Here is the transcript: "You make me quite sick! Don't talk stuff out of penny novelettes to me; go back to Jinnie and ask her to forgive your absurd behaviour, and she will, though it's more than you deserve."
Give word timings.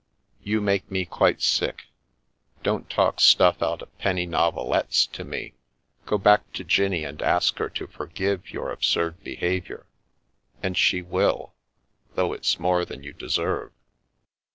"You 0.51 0.61
make 0.61 0.89
me 0.89 1.05
quite 1.05 1.43
sick! 1.43 1.83
Don't 2.63 2.89
talk 2.89 3.19
stuff 3.19 3.61
out 3.61 3.83
of 3.83 3.97
penny 3.99 4.25
novelettes 4.25 5.05
to 5.11 5.23
me; 5.23 5.53
go 6.07 6.17
back 6.17 6.51
to 6.53 6.63
Jinnie 6.63 7.03
and 7.03 7.21
ask 7.21 7.59
her 7.59 7.69
to 7.69 7.85
forgive 7.85 8.49
your 8.51 8.71
absurd 8.71 9.23
behaviour, 9.23 9.85
and 10.63 10.75
she 10.75 11.03
will, 11.03 11.53
though 12.15 12.33
it's 12.33 12.59
more 12.59 12.83
than 12.83 13.03
you 13.03 13.13
deserve." 13.13 13.73